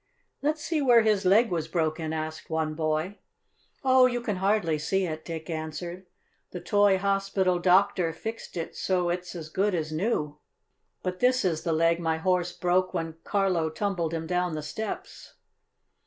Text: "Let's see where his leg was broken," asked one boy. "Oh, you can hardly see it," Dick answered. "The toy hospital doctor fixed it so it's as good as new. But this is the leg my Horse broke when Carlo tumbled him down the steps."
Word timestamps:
"Let's 0.41 0.63
see 0.63 0.81
where 0.81 1.03
his 1.03 1.25
leg 1.25 1.51
was 1.51 1.67
broken," 1.67 2.11
asked 2.11 2.49
one 2.49 2.73
boy. 2.73 3.19
"Oh, 3.83 4.07
you 4.07 4.19
can 4.19 4.37
hardly 4.37 4.79
see 4.79 5.05
it," 5.05 5.23
Dick 5.23 5.47
answered. 5.47 6.07
"The 6.49 6.59
toy 6.59 6.97
hospital 6.97 7.59
doctor 7.59 8.11
fixed 8.11 8.57
it 8.57 8.75
so 8.75 9.09
it's 9.09 9.35
as 9.35 9.49
good 9.49 9.75
as 9.75 9.91
new. 9.91 10.39
But 11.03 11.19
this 11.19 11.45
is 11.45 11.61
the 11.61 11.71
leg 11.73 11.99
my 11.99 12.17
Horse 12.17 12.51
broke 12.51 12.95
when 12.95 13.17
Carlo 13.23 13.69
tumbled 13.69 14.11
him 14.11 14.25
down 14.25 14.53
the 14.53 14.63
steps." 14.63 15.35